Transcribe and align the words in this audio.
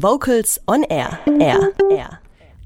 Vocals 0.00 0.60
on 0.68 0.84
Air. 0.84 1.18
Air. 1.40 1.72
Air. 1.90 2.20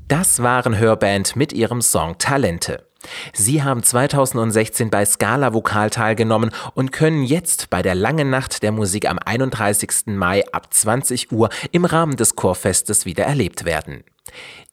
Das 0.06 0.42
waren 0.42 0.76
Hörband 0.76 1.34
mit 1.34 1.54
ihrem 1.54 1.80
Song 1.80 2.18
Talente. 2.18 2.86
Sie 3.32 3.62
haben 3.62 3.82
2016 3.82 4.90
bei 4.90 5.06
Scala 5.06 5.54
Vokal 5.54 5.88
teilgenommen 5.88 6.50
und 6.74 6.92
können 6.92 7.22
jetzt 7.22 7.70
bei 7.70 7.80
der 7.80 7.94
langen 7.94 8.28
Nacht 8.28 8.62
der 8.62 8.70
Musik 8.70 9.08
am 9.08 9.18
31. 9.18 10.08
Mai 10.08 10.44
ab 10.52 10.74
20 10.74 11.32
Uhr 11.32 11.48
im 11.70 11.86
Rahmen 11.86 12.16
des 12.16 12.36
Chorfestes 12.36 13.06
wieder 13.06 13.24
erlebt 13.24 13.64
werden. 13.64 14.04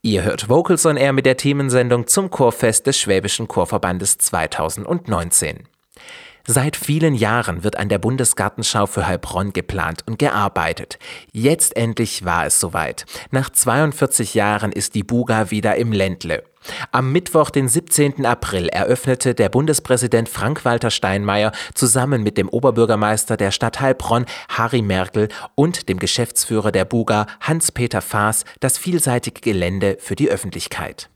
Ihr 0.02 0.24
hört 0.24 0.50
Vocals 0.50 0.86
on 0.86 0.98
Air 0.98 1.14
mit 1.14 1.26
der 1.26 1.38
Themensendung 1.38 2.08
zum 2.08 2.30
Chorfest 2.30 2.88
des 2.88 3.00
Schwäbischen 3.00 3.48
Chorverbandes 3.48 4.18
2019. 4.18 5.64
Seit 6.52 6.78
vielen 6.78 7.14
Jahren 7.14 7.64
wird 7.64 7.76
an 7.76 7.90
der 7.90 8.00
Bundesgartenschau 8.00 8.88
für 8.88 9.06
Heilbronn 9.06 9.54
geplant 9.54 10.02
und 10.08 10.18
gearbeitet. 10.18 10.98
Jetzt 11.32 11.78
endlich 11.78 12.26
war 12.26 12.48
es 12.48 12.60
soweit. 12.60 13.06
Nach 13.30 13.52
42 13.52 14.34
Jahren 14.34 14.72
ist 14.72 14.96
die 14.96 15.04
Buga 15.04 15.52
wieder 15.52 15.76
im 15.76 15.92
Ländle. 15.92 16.42
Am 16.92 17.12
Mittwoch, 17.12 17.52
den 17.52 17.68
17. 17.68 18.26
April, 18.26 18.68
eröffnete 18.68 19.36
der 19.36 19.50
Bundespräsident 19.50 20.28
Frank-Walter 20.28 20.90
Steinmeier 20.90 21.52
zusammen 21.76 22.24
mit 22.24 22.40
dem 22.40 22.50
Oberbürgermeister 22.50 23.38
der 23.38 23.52
Stadt 23.52 23.80
Heilbronn, 23.80 24.26
Harry 24.50 24.82
Merkel, 24.82 25.28
und 25.54 25.88
dem 25.88 26.00
Geschäftsführer 26.00 26.72
der 26.72 26.86
Buga, 26.86 27.28
Hans-Peter 27.42 28.02
Faas, 28.02 28.44
das 28.60 28.80
vielseitige 28.80 29.42
Gelände 29.42 29.98
für 30.00 30.16
die 30.16 30.32
Öffentlichkeit. 30.32 31.12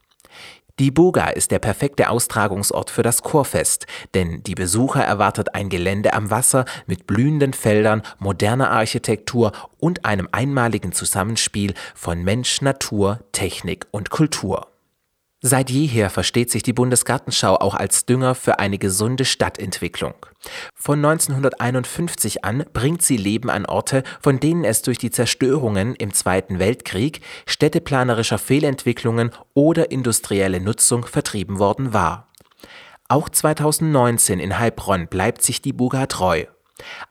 Die 0.79 0.89
Buga 0.89 1.27
ist 1.29 1.51
der 1.51 1.59
perfekte 1.59 2.09
Austragungsort 2.09 2.89
für 2.89 3.03
das 3.03 3.21
Chorfest, 3.21 3.85
denn 4.15 4.41
die 4.41 4.55
Besucher 4.55 5.03
erwartet 5.03 5.53
ein 5.53 5.69
Gelände 5.69 6.13
am 6.13 6.31
Wasser 6.31 6.65
mit 6.87 7.05
blühenden 7.05 7.53
Feldern, 7.53 8.01
moderner 8.17 8.71
Architektur 8.71 9.51
und 9.77 10.03
einem 10.03 10.27
einmaligen 10.31 10.91
Zusammenspiel 10.91 11.75
von 11.93 12.23
Mensch, 12.23 12.61
Natur, 12.61 13.19
Technik 13.33 13.85
und 13.91 14.09
Kultur. 14.09 14.72
Seit 15.45 15.69
jeher 15.69 16.09
versteht 16.09 16.49
sich 16.49 16.63
die 16.63 16.71
Bundesgartenschau 16.71 17.57
auch 17.57 17.75
als 17.75 18.05
Dünger 18.05 18.33
für 18.33 18.59
eine 18.59 18.77
gesunde 18.77 19.25
Stadtentwicklung. 19.25 20.13
Von 20.73 20.99
1951 21.03 22.45
an 22.45 22.63
bringt 22.71 23.01
sie 23.01 23.17
Leben 23.17 23.49
an 23.49 23.65
Orte, 23.65 24.03
von 24.21 24.39
denen 24.39 24.63
es 24.63 24.83
durch 24.83 24.99
die 24.99 25.11
Zerstörungen 25.11 25.95
im 25.95 26.13
Zweiten 26.13 26.59
Weltkrieg, 26.59 27.19
städteplanerischer 27.45 28.37
Fehlentwicklungen 28.37 29.31
oder 29.53 29.91
industrielle 29.91 30.61
Nutzung 30.61 31.05
vertrieben 31.05 31.59
worden 31.59 31.91
war. 31.91 32.31
Auch 33.09 33.27
2019 33.27 34.39
in 34.39 34.57
Heilbronn 34.57 35.07
bleibt 35.07 35.41
sich 35.41 35.61
die 35.61 35.73
Buga 35.73 36.05
treu 36.05 36.45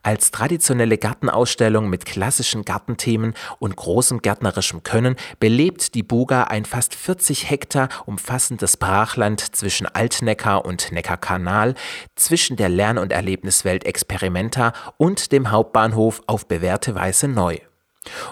als 0.03 0.33
traditionelle 0.33 0.99
Gartenausstellung 0.99 1.89
mit 1.89 2.05
klassischen 2.05 2.65
Gartenthemen 2.65 3.35
und 3.61 3.77
großem 3.77 4.21
gärtnerischem 4.21 4.83
Können 4.83 5.17
belebt 5.39 5.95
die 5.95 6.03
Buga 6.03 6.45
ein 6.45 6.65
fast 6.65 6.95
40 6.95 7.49
Hektar 7.49 7.89
umfassendes 8.07 8.77
Brachland 8.77 9.55
zwischen 9.55 9.87
Altneckar 9.87 10.65
und 10.65 10.91
Neckarkanal, 10.91 11.75
zwischen 12.17 12.57
der 12.57 12.69
Lern- 12.69 12.99
und 12.99 13.13
Erlebniswelt 13.13 13.85
Experimenta 13.85 14.73
und 14.97 15.31
dem 15.31 15.51
Hauptbahnhof 15.51 16.23
auf 16.27 16.47
bewährte 16.47 16.95
Weise 16.95 17.29
neu. 17.29 17.59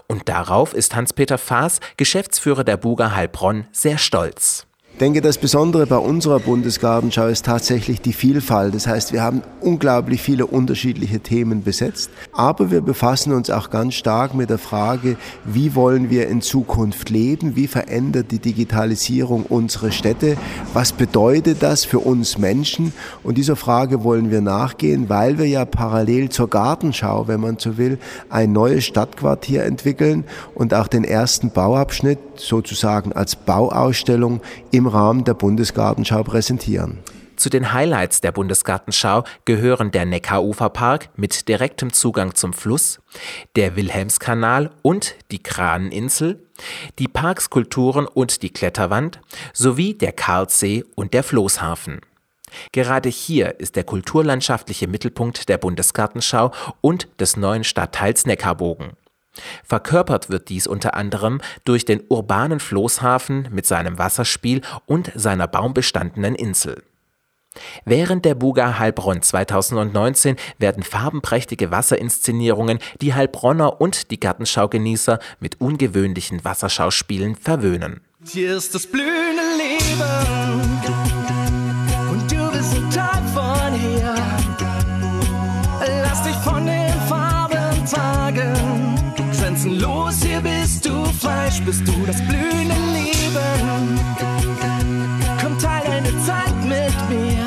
Und 0.09 0.29
darauf 0.29 0.75
ist 0.75 0.97
Hans-Peter 0.97 1.39
Faas, 1.39 1.79
Geschäftsführer 1.97 2.65
der 2.65 2.77
Buga 2.77 3.15
Heilbronn, 3.15 3.69
sehr 3.71 3.99
stolz. 3.99 4.67
Denke, 5.01 5.23
das 5.23 5.39
Besondere 5.39 5.87
bei 5.87 5.97
unserer 5.97 6.41
Bundesgartenschau 6.41 7.29
ist 7.29 7.47
tatsächlich 7.47 8.03
die 8.03 8.13
Vielfalt. 8.13 8.75
Das 8.75 8.87
heißt, 8.87 9.15
wir 9.15 9.23
haben 9.23 9.41
unglaublich 9.63 10.21
viele 10.21 10.45
unterschiedliche 10.45 11.21
Themen 11.21 11.63
besetzt, 11.63 12.11
aber 12.33 12.71
wir 12.71 12.83
befassen 12.83 13.33
uns 13.33 13.49
auch 13.49 13.71
ganz 13.71 13.95
stark 13.95 14.35
mit 14.35 14.51
der 14.51 14.59
Frage, 14.59 15.17
wie 15.47 15.75
wollen 15.75 16.11
wir 16.11 16.29
in 16.29 16.43
Zukunft 16.43 17.09
leben, 17.09 17.57
wie 17.57 17.67
verändert 17.67 18.31
die 18.31 18.41
Digitalisierung 18.41 19.47
unsere 19.49 19.91
Städte, 19.91 20.37
was 20.75 20.93
bedeutet 20.93 21.63
das 21.63 21.87
für 21.87 22.01
uns 22.01 22.37
Menschen? 22.37 22.93
Und 23.23 23.39
dieser 23.39 23.57
Frage 23.57 24.05
wollen 24.05 24.31
wir 24.31 24.43
nachgehen, 24.43 25.09
weil 25.09 25.39
wir 25.39 25.47
ja 25.47 25.65
parallel 25.65 26.29
zur 26.29 26.51
Gartenschau, 26.51 27.27
wenn 27.27 27.41
man 27.41 27.59
so 27.59 27.79
will, 27.79 27.99
ein 28.29 28.53
neues 28.53 28.85
Stadtquartier 28.85 29.65
entwickeln 29.65 30.25
und 30.55 30.75
auch 30.75 30.89
den 30.89 31.05
ersten 31.05 31.53
Bauabschnitt 31.53 32.19
sozusagen 32.37 33.15
als 33.15 33.35
Bauausstellung 33.35 34.43
im 34.71 34.90
Rahmen 34.93 35.25
der 35.25 35.35
Bundesgartenschau 35.35 36.23
präsentieren. 36.23 36.99
Zu 37.41 37.49
den 37.49 37.73
Highlights 37.73 38.21
der 38.21 38.33
Bundesgartenschau 38.33 39.25
gehören 39.47 39.93
der 39.93 40.05
Neckaruferpark 40.05 41.09
mit 41.17 41.49
direktem 41.49 41.91
Zugang 41.91 42.35
zum 42.35 42.53
Fluss, 42.53 43.01
der 43.57 43.77
Wilhelmskanal 43.77 44.71
und 44.83 45.15
die 45.31 45.43
Kraneninsel, 45.43 46.47
die 46.99 47.09
Parkskulpturen 47.09 48.07
und 48.07 48.43
die 48.43 48.51
Kletterwand 48.51 49.21
sowie 49.55 49.95
der 49.95 50.13
Karlsee 50.13 50.85
und 50.97 51.15
der 51.15 51.23
Floßhafen. 51.23 52.03
Gerade 52.73 53.09
hier 53.09 53.59
ist 53.59 53.77
der 53.77 53.85
kulturlandschaftliche 53.85 54.87
Mittelpunkt 54.87 55.49
der 55.49 55.57
Bundesgartenschau 55.57 56.53
und 56.83 57.09
des 57.21 57.39
neuen 57.39 57.65
Stadtteils 57.65 58.27
Neckarbogen. 58.27 58.93
Verkörpert 59.65 60.31
wird 60.31 60.49
dies 60.49 60.67
unter 60.67 60.95
anderem 60.95 61.41
durch 61.65 61.85
den 61.85 62.03
urbanen 62.09 62.61
Floßhafen 62.61 63.49
mit 63.51 63.67
seinem 63.67 63.99
Wasserspiel 63.99 64.63
und 64.87 65.13
seiner 65.15 65.47
baumbestandenen 65.47 66.35
Insel. 66.35 66.83
Während 67.85 68.25
der 68.25 68.37
Buga 68.37 68.79
Heilbronn 68.79 69.23
2019 69.23 70.37
werden 70.59 70.83
farbenprächtige 70.83 71.71
Wasserinszenierungen 71.71 72.79
die 73.01 73.15
Heilbronner 73.15 73.81
und 73.81 74.11
die 74.11 74.21
Gartenschaugenießer 74.21 75.19
mit 75.41 75.61
ungewöhnlichen 75.61 76.45
Wasserschauspielen 76.45 77.35
verwöhnen. 77.35 78.03
Hier 78.25 78.57
ist 78.57 78.75
das 78.75 78.87
blühende 78.87 79.43
Leben 79.59 81.20
bist 90.43 90.87
du 90.87 91.05
Fleisch, 91.05 91.61
bist 91.63 91.87
du 91.87 92.07
das 92.07 92.21
blühende 92.23 92.75
Leben. 92.93 94.01
Komm, 95.41 95.59
teil 95.59 95.83
deine 95.85 96.11
Zeit 96.25 96.55
mit 96.65 96.95
mir. 97.09 97.47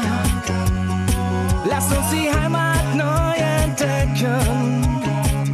Lass 1.69 1.85
uns 1.85 2.09
die 2.11 2.29
Heimat 2.29 2.95
neu 2.95 3.33
entdecken. 3.63 4.83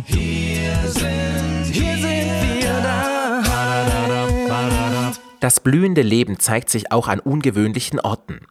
Hier 0.05 0.75
sind 0.87 1.73
wir 1.73 2.81
da. 2.83 3.09
Das 5.39 5.61
blühende 5.61 6.01
Leben 6.01 6.39
zeigt 6.39 6.69
sich 6.69 6.91
auch 6.91 7.07
an 7.07 7.21
ungewöhnlichen 7.21 7.99
Orten. 7.99 8.41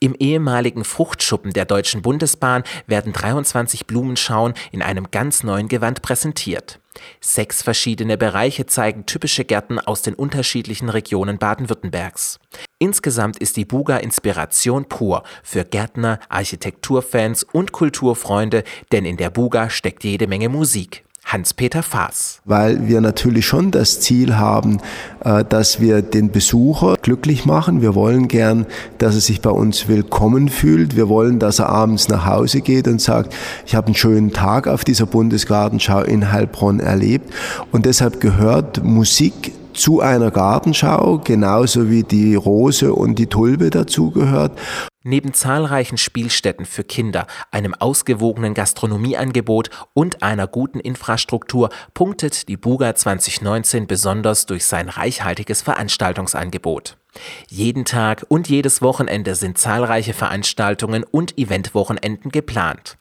Im 0.00 0.14
ehemaligen 0.14 0.84
Fruchtschuppen 0.84 1.52
der 1.52 1.66
Deutschen 1.66 2.00
Bundesbahn 2.00 2.64
werden 2.86 3.12
23 3.12 3.86
Blumenschauen 3.86 4.54
in 4.72 4.80
einem 4.80 5.10
ganz 5.10 5.42
neuen 5.42 5.68
Gewand 5.68 6.00
präsentiert. 6.00 6.79
Sechs 7.20 7.62
verschiedene 7.62 8.16
Bereiche 8.16 8.66
zeigen 8.66 9.06
typische 9.06 9.44
Gärten 9.44 9.78
aus 9.78 10.02
den 10.02 10.14
unterschiedlichen 10.14 10.88
Regionen 10.88 11.38
Baden-Württembergs. 11.38 12.38
Insgesamt 12.78 13.38
ist 13.38 13.56
die 13.56 13.64
Buga 13.64 13.98
Inspiration 13.98 14.86
pur 14.86 15.22
für 15.42 15.64
Gärtner, 15.64 16.18
Architekturfans 16.28 17.44
und 17.44 17.72
Kulturfreunde, 17.72 18.64
denn 18.92 19.04
in 19.04 19.16
der 19.16 19.30
Buga 19.30 19.70
steckt 19.70 20.04
jede 20.04 20.26
Menge 20.26 20.48
Musik. 20.48 21.04
Hans-Peter 21.24 21.82
Faas. 21.82 22.40
Weil 22.44 22.88
wir 22.88 23.00
natürlich 23.00 23.46
schon 23.46 23.70
das 23.70 24.00
Ziel 24.00 24.36
haben, 24.36 24.78
äh, 25.24 25.44
dass 25.44 25.80
wir 25.80 26.02
den 26.02 26.30
Besucher 26.30 26.96
glücklich 27.00 27.46
machen. 27.46 27.82
Wir 27.82 27.94
wollen 27.94 28.26
gern, 28.28 28.66
dass 28.98 29.14
er 29.14 29.20
sich 29.20 29.40
bei 29.40 29.50
uns 29.50 29.86
willkommen 29.86 30.48
fühlt. 30.48 30.96
Wir 30.96 31.08
wollen, 31.08 31.38
dass 31.38 31.58
er 31.58 31.68
abends 31.68 32.08
nach 32.08 32.26
Hause 32.26 32.60
geht 32.60 32.88
und 32.88 33.00
sagt, 33.00 33.34
ich 33.66 33.74
habe 33.74 33.86
einen 33.86 33.94
schönen 33.94 34.32
Tag 34.32 34.66
auf 34.66 34.84
dieser 34.84 35.06
Bundesgartenschau 35.06 36.02
in 36.02 36.32
Heilbronn 36.32 36.80
erlebt. 36.80 37.32
Und 37.70 37.86
deshalb 37.86 38.20
gehört 38.20 38.82
Musik 38.82 39.52
zu 39.74 40.00
einer 40.00 40.30
Gartenschau, 40.30 41.18
genauso 41.18 41.90
wie 41.90 42.02
die 42.02 42.34
Rose 42.34 42.92
und 42.92 43.18
die 43.18 43.26
Tulpe 43.26 43.70
dazugehört. 43.70 44.58
Neben 45.02 45.32
zahlreichen 45.32 45.96
Spielstätten 45.96 46.66
für 46.66 46.84
Kinder, 46.84 47.26
einem 47.50 47.74
ausgewogenen 47.74 48.52
Gastronomieangebot 48.52 49.70
und 49.94 50.22
einer 50.22 50.46
guten 50.46 50.78
Infrastruktur 50.78 51.70
punktet 51.94 52.48
die 52.48 52.58
Buga 52.58 52.94
2019 52.94 53.86
besonders 53.86 54.44
durch 54.44 54.66
sein 54.66 54.90
reichhaltiges 54.90 55.62
Veranstaltungsangebot. 55.62 56.99
Jeden 57.48 57.84
Tag 57.84 58.24
und 58.28 58.48
jedes 58.48 58.82
Wochenende 58.82 59.34
sind 59.34 59.58
zahlreiche 59.58 60.14
Veranstaltungen 60.14 61.04
und 61.04 61.36
Eventwochenenden 61.38 62.30
geplant. 62.30 62.98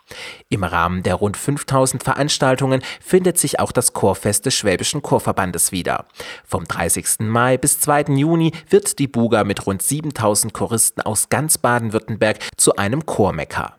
Im 0.50 0.64
Rahmen 0.64 1.04
der 1.04 1.16
rund 1.16 1.38
5000 1.38 2.04
Veranstaltungen 2.04 2.82
findet 3.00 3.38
sich 3.38 3.60
auch 3.60 3.72
das 3.72 3.94
Chorfest 3.94 4.46
des 4.46 4.56
Schwäbischen 4.56 5.02
Chorverbandes 5.02 5.72
wieder. 5.72 6.06
Vom 6.46 6.66
30. 6.66 7.20
Mai 7.20 7.58
bis 7.58 7.80
2. 7.80 8.16
Juni 8.16 8.52
wird 8.70 9.00
die 9.00 9.08
Buga 9.08 9.44
mit 9.44 9.66
rund 9.68 9.82
7000 9.82 10.54
Choristen 10.54 11.04
aus 11.04 11.30
ganz 11.30 11.58
Baden-Württemberg 11.58 12.40
zu 12.58 12.76
einem 12.76 13.06
Chormecker. 13.06 13.76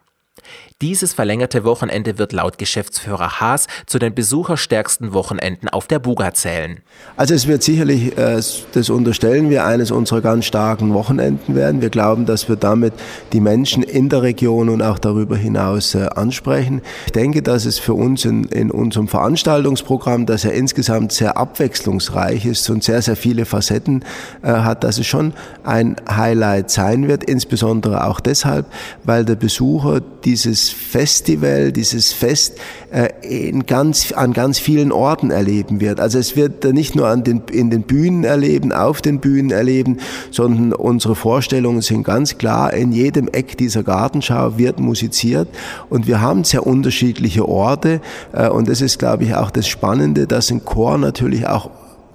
Dieses 0.82 1.12
verlängerte 1.12 1.64
Wochenende 1.64 2.16
wird 2.16 2.32
laut 2.32 2.56
Geschäftsführer 2.56 3.38
Haas 3.38 3.66
zu 3.84 3.98
den 3.98 4.14
besucherstärksten 4.14 5.12
Wochenenden 5.12 5.68
auf 5.68 5.86
der 5.86 5.98
Buga 5.98 6.32
zählen. 6.32 6.78
Also 7.18 7.34
es 7.34 7.46
wird 7.46 7.62
sicherlich, 7.62 8.16
äh, 8.16 8.40
das 8.72 8.88
unterstellen 8.88 9.50
wir, 9.50 9.66
eines 9.66 9.90
unserer 9.90 10.22
ganz 10.22 10.46
starken 10.46 10.94
Wochenenden 10.94 11.54
werden. 11.54 11.82
Wir 11.82 11.90
glauben, 11.90 12.24
dass 12.24 12.48
wir 12.48 12.56
damit 12.56 12.94
die 13.34 13.40
Menschen 13.40 13.82
in 13.82 14.08
der 14.08 14.22
Region 14.22 14.70
und 14.70 14.80
auch 14.80 14.98
darüber 14.98 15.36
hinaus 15.36 15.94
äh, 15.94 16.06
ansprechen. 16.14 16.80
Ich 17.04 17.12
denke, 17.12 17.42
dass 17.42 17.66
es 17.66 17.78
für 17.78 17.92
uns 17.92 18.24
in, 18.24 18.44
in 18.44 18.70
unserem 18.70 19.06
Veranstaltungsprogramm, 19.06 20.24
das 20.24 20.44
ja 20.44 20.50
insgesamt 20.50 21.12
sehr 21.12 21.36
abwechslungsreich 21.36 22.46
ist 22.46 22.70
und 22.70 22.82
sehr, 22.82 23.02
sehr 23.02 23.16
viele 23.16 23.44
Facetten 23.44 24.02
äh, 24.40 24.48
hat, 24.48 24.82
dass 24.82 24.96
es 24.96 25.06
schon 25.06 25.34
ein 25.62 25.96
Highlight 26.10 26.70
sein 26.70 27.06
wird, 27.06 27.22
insbesondere 27.22 28.06
auch 28.06 28.20
deshalb, 28.20 28.64
weil 29.04 29.26
der 29.26 29.34
Besucher 29.34 30.00
dieses 30.24 30.69
Festival, 30.70 31.72
dieses 31.72 32.12
Fest 32.12 32.58
äh, 32.90 33.08
in 33.22 33.66
ganz, 33.66 34.12
an 34.12 34.32
ganz 34.32 34.58
vielen 34.58 34.92
Orten 34.92 35.30
erleben 35.30 35.80
wird. 35.80 36.00
Also 36.00 36.18
es 36.18 36.36
wird 36.36 36.64
nicht 36.64 36.94
nur 36.94 37.08
an 37.08 37.24
den, 37.24 37.42
in 37.52 37.70
den 37.70 37.82
Bühnen 37.82 38.24
erleben, 38.24 38.72
auf 38.72 39.02
den 39.02 39.20
Bühnen 39.20 39.50
erleben, 39.50 39.98
sondern 40.30 40.72
unsere 40.72 41.14
Vorstellungen 41.14 41.82
sind 41.82 42.04
ganz 42.04 42.38
klar, 42.38 42.72
in 42.72 42.92
jedem 42.92 43.28
Eck 43.28 43.56
dieser 43.58 43.82
Gartenschau 43.82 44.58
wird 44.58 44.80
musiziert 44.80 45.48
und 45.88 46.06
wir 46.06 46.20
haben 46.20 46.44
sehr 46.44 46.66
unterschiedliche 46.66 47.48
Orte 47.48 48.00
äh, 48.32 48.48
und 48.48 48.68
das 48.68 48.80
ist, 48.80 48.98
glaube 48.98 49.24
ich, 49.24 49.34
auch 49.34 49.50
das 49.50 49.68
Spannende, 49.68 50.26
dass 50.26 50.50
ein 50.50 50.64
Chor 50.64 50.98
natürlich 50.98 51.46
auch 51.46 51.70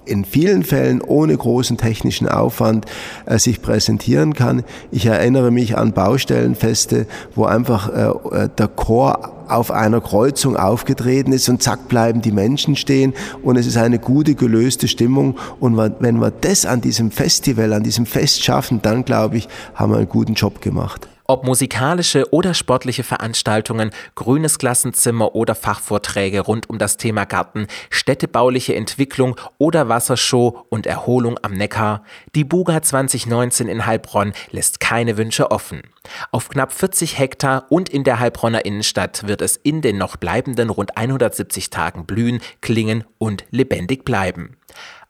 in 0.06 0.24
vielen 0.24 0.62
Fällen 0.62 1.02
ohne 1.02 1.36
großen 1.36 1.76
technischen 1.76 2.28
Aufwand 2.28 2.86
äh, 3.26 3.38
sich 3.38 3.60
präsentieren 3.60 4.34
kann. 4.34 4.64
Ich 4.90 5.06
erinnere 5.06 5.50
mich 5.50 5.76
an 5.76 5.92
Baustellenfeste, 5.92 7.06
wo 7.34 7.44
einfach 7.44 7.88
äh, 7.88 8.44
äh, 8.44 8.48
der 8.56 8.68
Chor 8.68 9.32
auf 9.48 9.70
einer 9.70 10.00
Kreuzung 10.00 10.56
aufgetreten 10.56 11.32
ist 11.32 11.48
und 11.48 11.62
zack 11.62 11.88
bleiben 11.88 12.20
die 12.20 12.32
Menschen 12.32 12.74
stehen 12.74 13.14
und 13.42 13.56
es 13.56 13.66
ist 13.66 13.76
eine 13.76 13.98
gute 13.98 14.34
gelöste 14.34 14.88
Stimmung 14.88 15.36
und 15.60 15.76
wenn 15.76 16.20
wir 16.20 16.30
das 16.32 16.66
an 16.66 16.80
diesem 16.80 17.10
Festival, 17.10 17.72
an 17.72 17.84
diesem 17.84 18.06
Fest 18.06 18.42
schaffen, 18.42 18.80
dann 18.82 19.04
glaube 19.04 19.36
ich, 19.36 19.48
haben 19.74 19.92
wir 19.92 19.98
einen 19.98 20.08
guten 20.08 20.34
Job 20.34 20.60
gemacht. 20.60 21.08
Ob 21.28 21.44
musikalische 21.44 22.32
oder 22.32 22.54
sportliche 22.54 23.02
Veranstaltungen, 23.02 23.90
grünes 24.14 24.58
Klassenzimmer 24.58 25.34
oder 25.34 25.56
Fachvorträge 25.56 26.40
rund 26.40 26.70
um 26.70 26.78
das 26.78 26.98
Thema 26.98 27.24
Garten, 27.24 27.66
städtebauliche 27.90 28.76
Entwicklung 28.76 29.34
oder 29.58 29.88
Wassershow 29.88 30.66
und 30.68 30.86
Erholung 30.86 31.36
am 31.42 31.54
Neckar, 31.54 32.04
die 32.36 32.44
Buga 32.44 32.80
2019 32.80 33.66
in 33.66 33.86
Heilbronn 33.86 34.34
lässt 34.52 34.78
keine 34.78 35.16
Wünsche 35.16 35.50
offen. 35.50 35.82
Auf 36.30 36.48
knapp 36.48 36.72
40 36.72 37.18
Hektar 37.18 37.66
und 37.70 37.88
in 37.88 38.04
der 38.04 38.20
Heilbronner 38.20 38.64
Innenstadt 38.64 39.26
wird 39.26 39.42
es 39.42 39.56
in 39.56 39.82
den 39.82 39.98
noch 39.98 40.14
bleibenden 40.16 40.70
rund 40.70 40.96
170 40.96 41.70
Tagen 41.70 42.06
blühen, 42.06 42.40
klingen 42.60 43.02
und 43.18 43.44
lebendig 43.50 44.04
bleiben. 44.04 44.56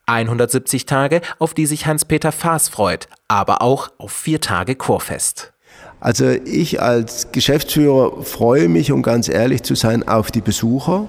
170 0.07 0.87
Tage, 0.87 1.21
auf 1.39 1.53
die 1.53 1.67
sich 1.67 1.85
Hans-Peter 1.87 2.33
Faas 2.33 2.71
freut, 2.71 3.09
aber 3.29 3.61
auch 3.61 3.91
auf 3.99 4.13
vier 4.13 4.41
Tage 4.41 4.77
Chorfest. 4.77 5.53
Also 6.01 6.27
ich 6.31 6.81
als 6.83 7.29
Geschäftsführer 7.33 8.23
freue 8.23 8.69
mich, 8.69 8.93
um 8.93 9.03
ganz 9.03 9.29
ehrlich 9.29 9.63
zu 9.63 9.75
sein, 9.75 10.07
auf 10.07 10.31
die 10.31 10.43
Besucher. 10.43 11.09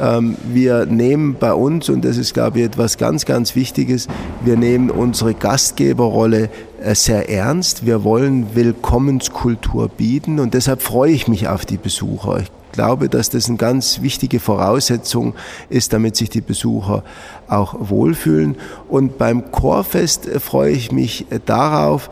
Ähm, 0.00 0.36
wir 0.52 0.86
nehmen 0.86 1.36
bei 1.38 1.52
uns, 1.52 1.88
und 1.88 2.04
das 2.04 2.16
ist, 2.16 2.32
glaube 2.32 2.60
ich, 2.60 2.64
etwas 2.64 2.96
ganz, 2.96 3.26
ganz 3.26 3.54
Wichtiges, 3.54 4.08
wir 4.42 4.56
nehmen 4.56 4.90
unsere 4.90 5.34
Gastgeberrolle 5.34 6.48
äh, 6.82 6.94
sehr 6.94 7.28
ernst. 7.28 7.84
Wir 7.84 8.02
wollen 8.02 8.54
Willkommenskultur 8.54 9.88
bieten 9.88 10.38
und 10.38 10.54
deshalb 10.54 10.80
freue 10.80 11.12
ich 11.12 11.28
mich 11.28 11.48
auf 11.48 11.66
die 11.66 11.76
Besucher. 11.76 12.38
Ich 12.40 12.50
glaube, 12.72 13.08
dass 13.08 13.30
das 13.30 13.48
eine 13.48 13.58
ganz 13.58 14.00
wichtige 14.00 14.40
Voraussetzung 14.40 15.34
ist, 15.68 15.92
damit 15.92 16.16
sich 16.16 16.30
die 16.30 16.40
Besucher 16.40 17.02
auch 17.48 17.74
wohlfühlen. 17.78 18.56
Und 18.88 19.18
beim 19.18 19.50
Chorfest 19.50 20.26
äh, 20.28 20.40
freue 20.40 20.72
ich 20.72 20.92
mich 20.92 21.30
äh, 21.30 21.40
darauf, 21.44 22.10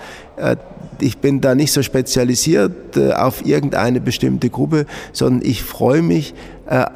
ich 1.02 1.18
bin 1.18 1.40
da 1.40 1.54
nicht 1.54 1.72
so 1.72 1.82
spezialisiert 1.82 2.96
äh, 2.96 3.12
auf 3.12 3.44
irgendeine 3.44 4.00
bestimmte 4.00 4.50
Gruppe, 4.50 4.86
sondern 5.12 5.48
ich 5.48 5.62
freue 5.62 6.02
mich, 6.02 6.34
äh, 6.68 6.86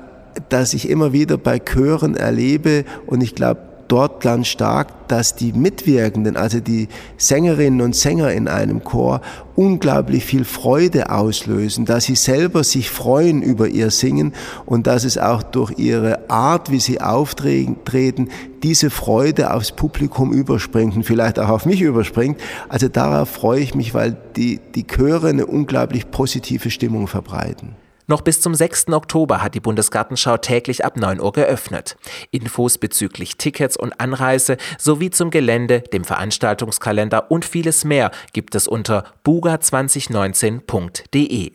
dass 0.49 0.75
ich 0.75 0.89
immer 0.89 1.13
wieder 1.13 1.37
bei 1.37 1.59
Chören 1.59 2.17
erlebe 2.17 2.85
und 3.07 3.23
ich 3.23 3.35
glaube, 3.35 3.61
dort 3.93 4.23
ganz 4.23 4.49
stark, 4.49 5.07
dass 5.09 5.35
die 5.35 5.53
Mitwirkenden, 5.53 6.39
also 6.39 6.61
die 6.61 6.89
Sängerinnen 7.19 7.83
und 7.83 7.95
Sänger 7.95 8.33
in 8.33 8.49
einem 8.49 8.83
Chor, 8.83 9.21
unglaublich 9.55 10.25
viel 10.25 10.47
Freude 10.47 11.11
auslösen, 11.11 11.85
dass 11.85 12.05
sie 12.05 12.15
selber 12.15 12.65
sich 12.65 12.89
freuen 12.89 13.43
über 13.43 13.69
ihr 13.69 13.91
Singen 13.91 14.33
und 14.65 14.87
dass 14.87 15.05
es 15.05 15.19
auch 15.19 15.43
durch 15.43 15.79
ihre 15.79 16.31
Art, 16.31 16.71
wie 16.71 16.81
sie 16.81 17.03
auftreten, 17.03 18.31
diese 18.63 18.89
Freude 18.89 19.53
aufs 19.53 19.73
Publikum 19.73 20.33
überspringt 20.33 20.97
und 20.97 21.03
vielleicht 21.05 21.39
auch 21.39 21.51
auf 21.51 21.67
mich 21.67 21.83
überspringt. 21.83 22.41
Also 22.71 22.89
darauf 22.89 23.29
freue 23.29 23.61
ich 23.61 23.75
mich, 23.75 23.93
weil 23.93 24.17
die, 24.37 24.59
die 24.75 24.87
Chöre 24.87 25.29
eine 25.29 25.45
unglaublich 25.45 26.11
positive 26.11 26.71
Stimmung 26.71 27.09
verbreiten. 27.09 27.77
Noch 28.07 28.21
bis 28.21 28.41
zum 28.41 28.55
6. 28.55 28.89
Oktober 28.89 29.43
hat 29.43 29.55
die 29.55 29.61
Bundesgartenschau 29.61 30.37
täglich 30.37 30.85
ab 30.85 30.97
9 30.97 31.21
Uhr 31.21 31.33
geöffnet. 31.33 31.97
Infos 32.31 32.79
bezüglich 32.79 33.37
Tickets 33.37 33.77
und 33.77 34.01
Anreise 34.01 34.57
sowie 34.79 35.11
zum 35.11 35.31
Gelände, 35.31 35.81
dem 35.81 36.05
Veranstaltungskalender 36.05 37.29
und 37.31 37.45
vieles 37.45 37.85
mehr 37.85 38.11
gibt 38.33 38.55
es 38.55 38.69
unter 38.69 39.05
buga2019.de. 39.25 41.53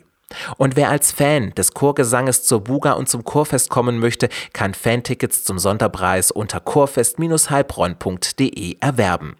Und 0.58 0.76
wer 0.76 0.90
als 0.90 1.14
Fan 1.14 1.54
des 1.56 1.74
Chorgesanges 1.74 2.44
zur 2.44 2.62
Buga 2.62 2.92
und 2.94 3.08
zum 3.08 3.24
Chorfest 3.24 3.70
kommen 3.70 4.00
möchte, 4.00 4.30
kann 4.52 4.74
Fantickets 4.74 5.44
zum 5.44 5.60
Sonderpreis 5.60 6.32
unter 6.32 6.60
chorfest-heilbronn.de 6.60 8.78
erwerben. 8.80 9.36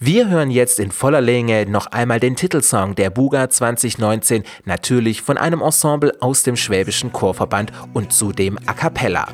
Wir 0.00 0.28
hören 0.28 0.52
jetzt 0.52 0.78
in 0.78 0.92
voller 0.92 1.20
Länge 1.20 1.66
noch 1.66 1.86
einmal 1.86 2.20
den 2.20 2.36
Titelsong 2.36 2.94
der 2.94 3.10
Buga 3.10 3.50
2019, 3.50 4.44
natürlich 4.64 5.22
von 5.22 5.36
einem 5.36 5.60
Ensemble 5.60 6.12
aus 6.20 6.44
dem 6.44 6.54
Schwäbischen 6.54 7.12
Chorverband 7.12 7.72
und 7.94 8.12
zudem 8.12 8.60
A 8.66 8.74
Cappella. 8.74 9.26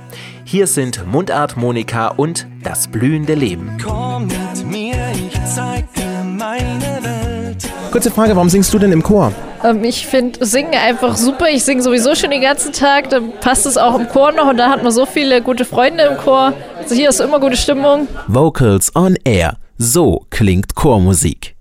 Hier 0.46 0.66
sind 0.66 1.06
Mundart 1.06 1.58
Monika 1.58 2.08
und 2.08 2.46
Das 2.62 2.88
blühende 2.88 3.34
Leben. 3.34 3.76
Komm 3.84 4.28
mit 4.28 4.64
mir, 4.66 4.94
ich 5.12 5.38
zeig 5.44 5.84
dir 5.92 6.24
meine 6.24 6.98
Welt. 7.02 7.70
Kurze 7.92 8.10
Frage, 8.10 8.34
warum 8.34 8.48
singst 8.48 8.72
du 8.72 8.78
denn 8.78 8.92
im 8.92 9.02
Chor? 9.02 9.34
Ähm, 9.62 9.84
ich 9.84 10.06
finde 10.06 10.46
Singen 10.46 10.72
einfach 10.72 11.18
super. 11.18 11.50
Ich 11.50 11.62
singe 11.62 11.82
sowieso 11.82 12.14
schon 12.14 12.30
den 12.30 12.40
ganzen 12.40 12.72
Tag. 12.72 13.10
Dann 13.10 13.32
passt 13.42 13.66
es 13.66 13.76
auch 13.76 14.00
im 14.00 14.08
Chor 14.08 14.32
noch 14.32 14.48
und 14.48 14.56
da 14.56 14.70
hat 14.70 14.82
man 14.82 14.92
so 14.92 15.04
viele 15.04 15.42
gute 15.42 15.66
Freunde 15.66 16.04
im 16.04 16.16
Chor. 16.16 16.54
Also 16.78 16.94
hier 16.94 17.10
ist 17.10 17.20
immer 17.20 17.38
gute 17.38 17.58
Stimmung. 17.58 18.08
Vocals 18.28 18.96
on 18.96 19.18
Air 19.24 19.58
so 19.78 20.26
klingt 20.30 20.74
Chormusik. 20.74 21.54